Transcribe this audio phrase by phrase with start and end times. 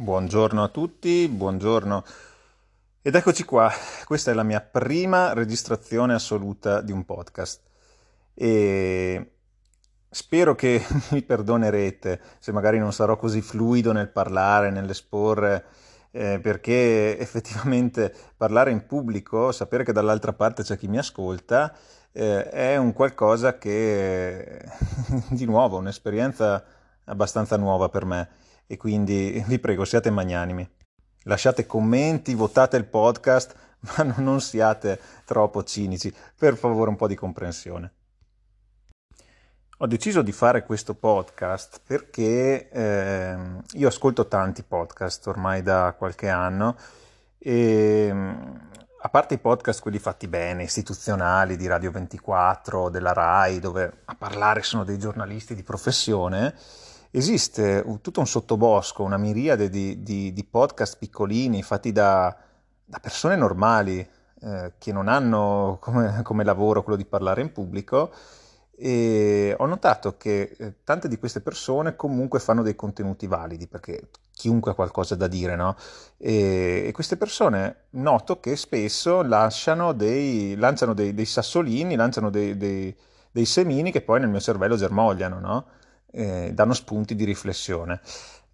[0.00, 2.04] Buongiorno a tutti, buongiorno.
[3.02, 3.68] Ed eccoci qua,
[4.04, 7.62] questa è la mia prima registrazione assoluta di un podcast.
[8.32, 9.32] E
[10.08, 10.80] spero che
[11.10, 15.64] mi perdonerete se magari non sarò così fluido nel parlare, nell'esporre,
[16.12, 21.74] eh, perché effettivamente parlare in pubblico, sapere che dall'altra parte c'è chi mi ascolta,
[22.12, 24.64] eh, è un qualcosa che,
[25.30, 26.64] di nuovo, un'esperienza
[27.06, 30.68] abbastanza nuova per me e quindi vi prego siate magnanimi.
[31.24, 33.54] Lasciate commenti, votate il podcast,
[33.96, 37.92] ma non siate troppo cinici, per favore un po' di comprensione.
[39.78, 43.36] Ho deciso di fare questo podcast perché eh,
[43.72, 46.76] io ascolto tanti podcast ormai da qualche anno
[47.38, 48.12] e
[49.00, 54.14] a parte i podcast quelli fatti bene, istituzionali di Radio 24, della RAI, dove a
[54.16, 56.56] parlare sono dei giornalisti di professione,
[57.10, 62.36] esiste tutto un sottobosco, una miriade di, di, di podcast piccolini fatti da,
[62.84, 64.06] da persone normali
[64.40, 68.12] eh, che non hanno come, come, lavoro quello di parlare in pubblico
[68.76, 74.10] e ho notato che eh, tante di queste persone comunque fanno dei contenuti validi perché
[74.30, 75.74] chiunque ha qualcosa da dire, no?
[76.16, 83.44] E, e queste persone noto che spesso dei, lanciano dei, dei sassolini, lanciano dei, dei
[83.44, 85.66] semini che poi nel mio cervello germogliano, no?
[86.12, 88.00] Eh, danno spunti di riflessione.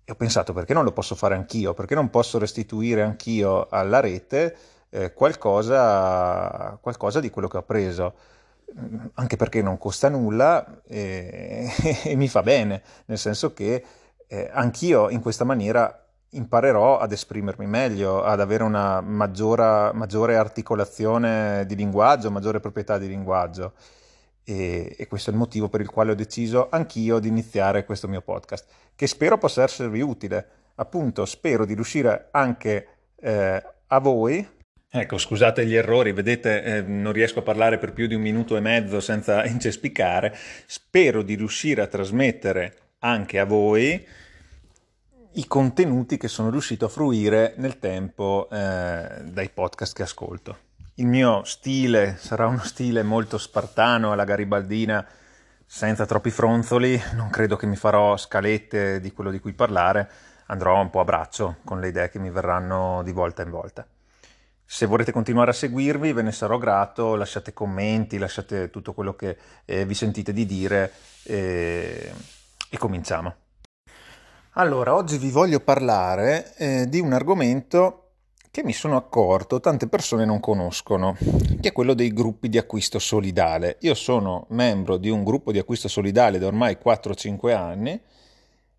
[0.05, 4.01] E ho pensato perché non lo posso fare anch'io, perché non posso restituire anch'io alla
[4.01, 4.57] rete
[4.91, 8.15] eh, qualcosa, qualcosa di quello che ho preso?
[8.79, 11.71] Mm, anche perché non costa nulla e,
[12.05, 13.85] e, mi fa bene, nel senso che
[14.27, 21.65] eh, anch'io in questa maniera imparerò ad esprimermi meglio, ad avere una maggiore, maggiore articolazione
[21.67, 23.73] di linguaggio, maggiore proprietà di linguaggio
[24.45, 28.09] e, e, questo è il motivo per il quale ho deciso anch'io di iniziare questo
[28.09, 30.49] mio podcast, che spero possa esservi utile.
[30.77, 32.87] Appunto, spero di riuscire anche
[33.21, 34.47] eh, a voi.
[34.89, 38.57] Ecco, scusate gli errori, vedete, eh, non riesco a parlare per più di un minuto
[38.57, 40.37] e mezzo senza incespicare.
[40.67, 44.07] Spero di riuscire a trasmettere anche a voi
[45.37, 50.59] i contenuti che sono riuscito a fruire nel tempo eh, dai podcast che ascolto.
[50.97, 55.05] Il mio stile sarà uno stile molto spartano alla garibaldina,
[55.67, 60.09] senza troppi fronzoli, non credo che mi farò scalette di quello di cui parlare,
[60.47, 63.85] andrò un po' a braccio con le idee che mi verranno di volta in volta.
[64.65, 69.37] Se volete continuare a seguirvi ve ne sarò grato, lasciate commenti, lasciate tutto quello che
[69.65, 70.93] eh, vi sentite di dire
[71.25, 72.13] e,
[72.71, 73.35] e cominciamo.
[74.53, 78.04] Allora, oggi vi voglio parlare eh, di un argomento
[78.55, 81.17] che mi sono accorto tante persone non conoscono,
[81.61, 83.79] che è quello dei gruppi di acquisto solidale.
[83.81, 88.01] Io sono membro di un gruppo di acquisto solidale da ormai 4-5 anni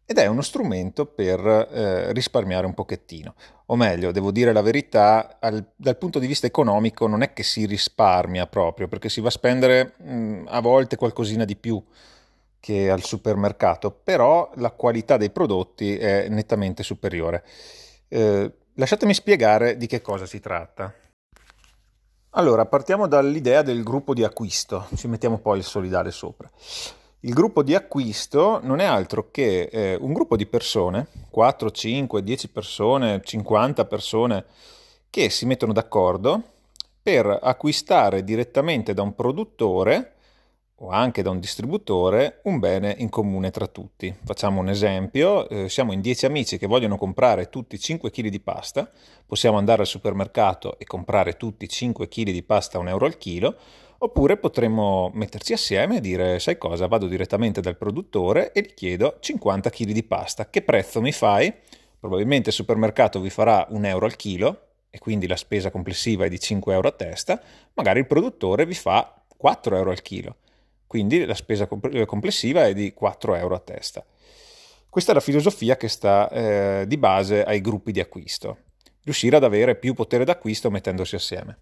[0.05, 3.35] ed è uno strumento per eh, risparmiare un pochettino.
[3.65, 7.43] O meglio, devo dire la verità, al, dal punto di vista economico non è che
[7.43, 11.83] si risparmia proprio, perché si va a spendere mh, a volte qualcosina di più
[12.61, 17.43] che al supermercato, però la qualità dei prodotti è nettamente superiore.
[18.07, 20.93] Eh, Lasciatemi spiegare di che cosa si tratta.
[22.31, 26.51] Allora, partiamo dall'idea del gruppo di acquisto, ci mettiamo poi il solidale sopra.
[27.21, 32.21] Il gruppo di acquisto non è altro che eh, un gruppo di persone, 4, 5,
[32.21, 34.43] 10 persone, 50 persone,
[35.09, 36.43] che si mettono d'accordo
[37.01, 40.14] per acquistare direttamente da un produttore
[40.79, 44.13] o anche da un distributore un bene in comune tra tutti.
[44.23, 48.41] Facciamo un esempio, eh, siamo in 10 amici che vogliono comprare tutti 5 kg di
[48.41, 48.89] pasta,
[49.25, 53.17] possiamo andare al supermercato e comprare tutti 5 kg di pasta a un euro al
[53.17, 53.55] chilo,
[53.99, 59.17] oppure potremmo metterci assieme e dire sai cosa, vado direttamente dal produttore e gli chiedo
[59.21, 61.53] 50 kg di pasta, che prezzo mi fai?
[61.97, 64.59] Probabilmente il supermercato vi farà un euro al chilo
[64.89, 67.41] e quindi la spesa complessiva è di 5 euro a testa,
[67.75, 70.35] magari il produttore vi fa 4 euro al chilo
[70.95, 74.01] quindi la spesa eh, complessiva è di 4 euro a testa.
[74.89, 78.59] Questa è la filosofia che sta eh, di base ai gruppi di acquisto,
[79.03, 81.57] riuscire ad avere più potere d'acquisto mettendosi assieme.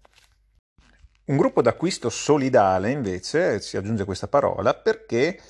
[1.24, 5.40] Un gruppo d'acquisto solidale invece, si aggiunge questa parola, perché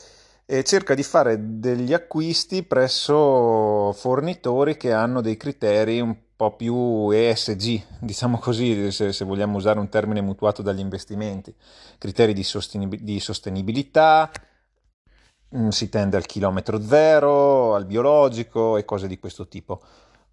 [0.47, 7.11] eh, cerca di fare degli acquisti presso fornitori che hanno dei criteri un po' più
[7.11, 11.55] ESG, diciamo così, se, se, vogliamo usare un termine mutuato dagli investimenti,
[11.99, 14.31] criteri di, sostenib- di sostenibilità,
[15.49, 19.81] mh, mm, si tende al chilometro zero, al biologico e cose di questo tipo.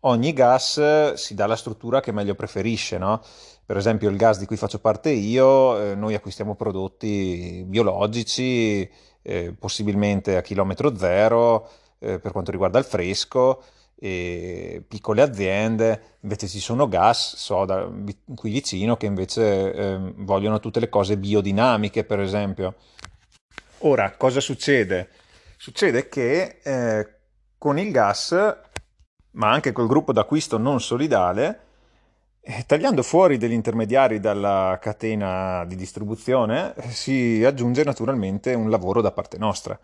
[0.01, 3.21] Ogni gas si dà la struttura che meglio preferisce, no?
[3.65, 8.89] Per esempio il gas di cui faccio parte io, eh, noi acquistiamo prodotti biologici,
[9.21, 11.69] eh, possibilmente a chilometro zero,
[12.00, 13.63] eh, per quanto riguarda il fresco,
[14.01, 17.88] piccole aziende, invece ci sono gas, so da
[18.36, 22.75] qui vicino, che invece eh, vogliono tutte le cose biodinamiche, per esempio.
[23.80, 25.09] Ora, cosa succede?
[25.56, 27.07] Succede che eh,
[27.59, 28.31] con il gas,
[29.31, 31.59] ma anche col gruppo d'acquisto non solidale,
[32.42, 39.12] eh, tagliando fuori degli intermediari dalla catena di distribuzione, si aggiunge naturalmente un lavoro da
[39.12, 39.80] parte nostra.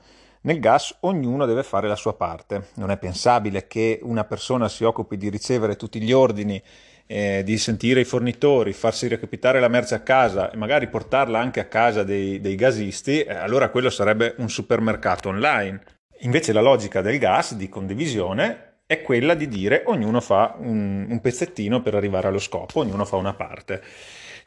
[0.47, 2.67] Nel gas ognuno deve fare la sua parte.
[2.75, 6.61] Non è pensabile che una persona si occupi di ricevere tutti gli ordini,
[7.05, 11.59] eh, di sentire i fornitori, farsi recapitare la merce a casa e magari portarla anche
[11.59, 15.81] a casa dei, dei gasisti, eh, allora quello sarebbe un supermercato online.
[16.19, 21.19] Invece la logica del gas di condivisione è quella di dire ognuno fa un, un
[21.19, 23.83] pezzettino per arrivare allo scopo, ognuno fa una parte.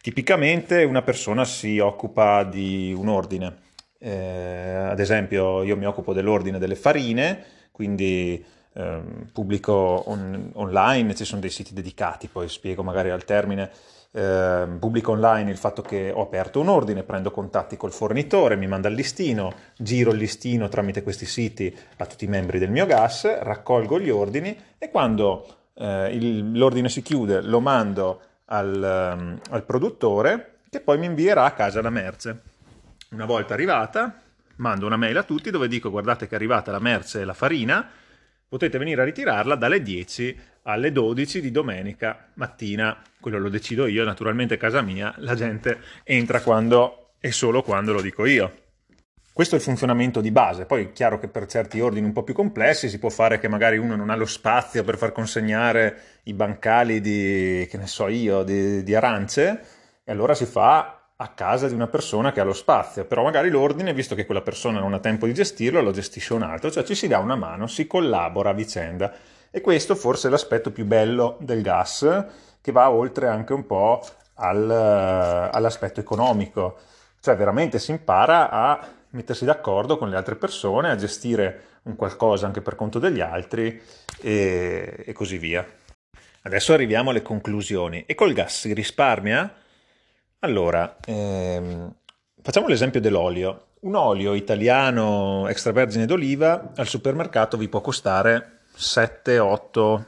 [0.00, 3.68] Tipicamente una persona si occupa di un ordine,
[4.00, 8.42] eh, ad esempio io mi occupo dell'ordine delle farine, quindi
[8.72, 9.00] eh,
[9.32, 13.70] pubblico on- online, ci sono dei siti dedicati, poi spiego magari al termine,
[14.12, 18.66] eh, pubblico online il fatto che ho aperto un ordine, prendo contatti col fornitore, mi
[18.66, 22.86] manda il listino, giro il listino tramite questi siti a tutti i membri del mio
[22.86, 29.40] gas, raccolgo gli ordini e quando eh, il, l'ordine si chiude lo mando al, um,
[29.50, 32.42] al produttore che poi mi invierà a casa la merce.
[33.12, 34.22] Una volta arrivata,
[34.56, 37.34] mando una mail a tutti dove dico guardate che è arrivata la merce e la
[37.34, 37.84] farina,
[38.46, 43.02] potete venire a ritirarla dalle 10 alle 12 di domenica mattina.
[43.18, 47.92] Quello lo decido io, naturalmente a casa mia, la gente entra quando e solo quando
[47.92, 48.58] lo dico io.
[49.32, 52.22] Questo è il funzionamento di base, poi è chiaro che per certi ordini un po'
[52.22, 56.20] più complessi si può fare che magari uno non ha lo spazio per far consegnare
[56.24, 59.64] i bancali di, che ne so io, di, di arance,
[60.04, 63.50] e allora si fa a casa di una persona che ha lo spazio, però magari
[63.50, 66.82] l'ordine, visto che quella persona non ha tempo di gestirlo, lo gestisce un altro, cioè
[66.82, 69.12] ci si dà una mano, si collabora a vicenda.
[69.50, 72.24] E questo forse è l'aspetto più bello del gas,
[72.62, 74.02] che va oltre anche un po'
[74.36, 76.78] al, all'aspetto economico,
[77.20, 82.46] cioè veramente si impara a mettersi d'accordo con le altre persone, a gestire un qualcosa
[82.46, 83.78] anche per conto degli altri
[84.22, 85.66] e, e così via.
[86.42, 88.04] Adesso arriviamo alle conclusioni.
[88.06, 89.52] E col gas si risparmia?
[90.42, 91.94] Allora, ehm,
[92.40, 93.66] facciamo l'esempio dell'olio.
[93.80, 100.04] Un olio italiano extravergine d'oliva al supermercato vi può costare 7, 8,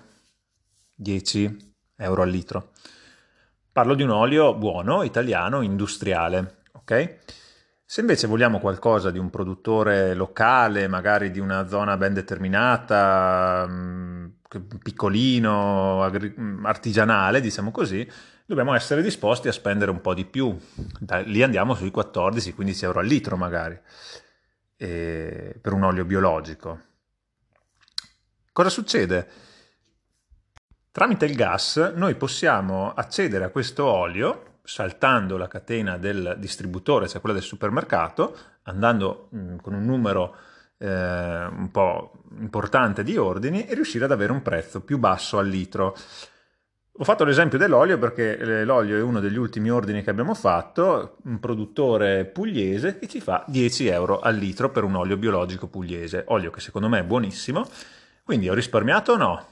[0.95, 2.71] 10 euro al litro.
[3.71, 7.19] Parlo di un olio buono, italiano, industriale, ok?
[7.85, 14.27] Se invece vogliamo qualcosa di un produttore locale, magari di una zona ben determinata, mm,
[14.83, 16.03] piccolino,
[16.63, 18.07] artigianale, diciamo così,
[18.47, 20.57] dobbiamo essere disposti a spendere un po' di più.
[20.99, 23.79] Da, lì andiamo sui 14-15 euro al litro magari,
[24.77, 26.81] eh, per un olio biologico.
[28.53, 29.29] Cosa succede?
[30.91, 37.21] Tramite il gas noi possiamo accedere a questo olio saltando la catena del distributore, cioè
[37.21, 40.37] quella del supermercato, andando mh, mm, con un numero
[40.79, 45.49] eh, un po' importante di ordini e riuscire ad avere un prezzo più basso al
[45.49, 45.97] litro.
[46.99, 51.17] Ho fatto l'esempio dell'olio perché eh, l'olio è uno degli ultimi ordini che abbiamo fatto,
[51.25, 56.25] un produttore pugliese che ci fa 10 euro al litro per un olio biologico pugliese,
[56.29, 57.67] olio che secondo me è buonissimo,
[58.23, 59.47] quindi ho risparmiato o no?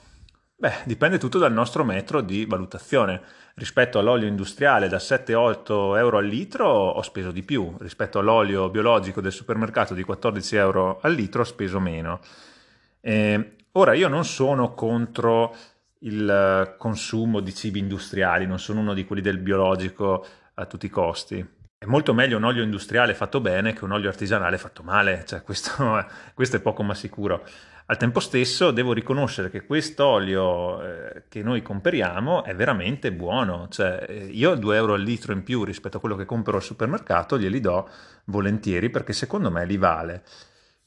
[0.54, 3.22] Beh, dipende tutto dal nostro metro di valutazione.
[3.54, 9.22] Rispetto all'olio industriale da 7-8 euro al litro ho speso di più, rispetto all'olio biologico
[9.22, 12.20] del supermercato di 14 euro al litro ho speso meno.
[13.00, 15.56] Eh, ora, io non sono contro
[16.00, 20.86] il eh, consumo di cibi industriali, non sono uno di quelli del biologico a tutti
[20.86, 21.58] i costi.
[21.78, 25.42] È molto meglio un olio industriale fatto bene che un olio artigianale fatto male, cioè
[25.42, 26.04] questo,
[26.34, 27.44] questo è poco ma sicuro.
[27.86, 34.04] Al tempo stesso devo riconoscere che quest'olio eh, che noi compriamo è veramente buono, cioè
[34.08, 37.36] eh, io 2 euro al litro in più rispetto a quello che compro al supermercato
[37.36, 37.88] glieli do
[38.26, 40.22] volentieri perché secondo me li vale.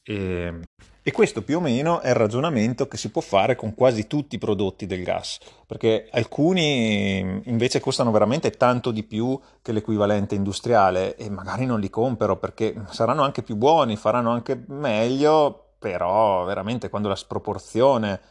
[0.02, 0.60] E
[1.06, 4.36] e questo più o meno è il ragionamento che si può fare con quasi tutti
[4.36, 11.18] i prodotti del gas, perché alcuni invece costano veramente tanto di più che l'equivalente industriale
[11.18, 16.90] e magari non li compro perché saranno anche più buoni, faranno anche meglio, però veramente
[16.90, 18.22] quando la sproporzione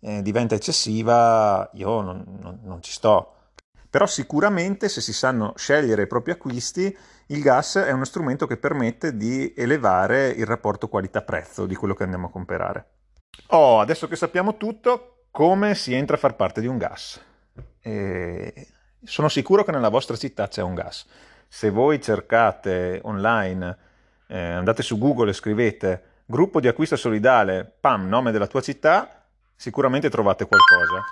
[0.00, 3.34] eh, diventa eccessiva io non, non, non ci sto.
[3.90, 8.56] Però sicuramente se si sanno scegliere i propri acquisti, il gas è uno strumento che
[8.56, 12.86] permette di elevare il rapporto qualità-prezzo di quello che andiamo a comprare.
[13.48, 17.20] Oh, adesso che sappiamo tutto, come si entra a far parte di un gas?
[17.80, 18.68] E
[19.04, 21.06] sono sicuro che nella vostra città c'è un gas.
[21.46, 23.76] Se voi cercate online,
[24.26, 29.24] eh, andate su Google e scrivete gruppo di acquisto solidale, pam, nome della tua città,
[29.56, 31.02] sicuramente trovate qualcosa.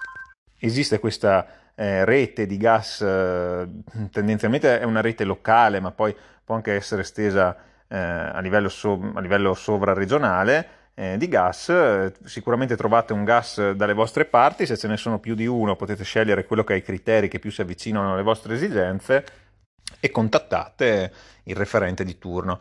[0.58, 3.68] Esiste questa eh, rete di gas, eh,
[4.10, 7.56] tendenzialmente è una rete locale, ma poi può anche essere estesa
[7.88, 12.12] eh, a livello, so- a livello sovraregionale eh, di gas.
[12.24, 16.04] Sicuramente trovate un gas dalle vostre parti, se ce ne sono più di uno potete
[16.04, 19.24] scegliere quello che ha i criteri che più si avvicinano alle vostre esigenze
[20.00, 21.12] e contattate
[21.44, 22.58] il referente di turno.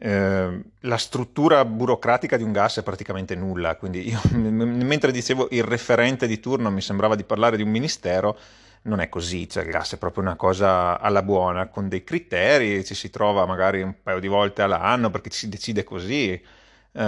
[0.00, 5.64] Eh, la struttura burocratica di un gas è praticamente nulla, quindi io mentre dicevo il
[5.64, 8.38] referente di turno mi sembrava di parlare di un ministero,
[8.82, 12.84] non è così, cioè il gas è proprio una cosa alla buona, con dei criteri,
[12.84, 16.40] ci si trova magari un paio di volte all'anno perché si decide così,
[16.90, 17.00] Uh,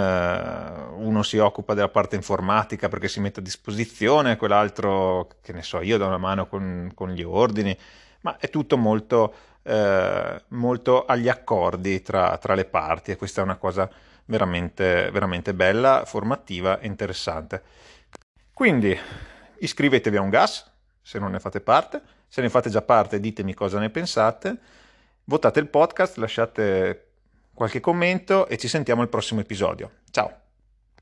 [1.03, 5.81] uno si occupa della parte informatica perché si mette a disposizione, quell'altro, che ne so,
[5.81, 7.75] io do una mano con, con gli ordini,
[8.21, 13.43] ma è tutto molto eh, molto agli accordi tra, tra, le parti e questa è
[13.43, 13.89] una cosa
[14.25, 17.63] veramente, veramente bella, formativa e interessante.
[18.53, 18.97] Quindi
[19.59, 20.69] iscrivetevi a un gas
[21.01, 24.57] se non ne fate parte, se ne fate già parte ditemi cosa ne pensate,
[25.25, 27.07] votate il podcast, lasciate
[27.53, 29.91] qualche commento e ci sentiamo al prossimo episodio.
[30.11, 30.40] Ciao!